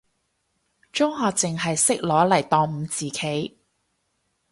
[0.91, 3.59] 中學淨係識攞嚟當五子棋，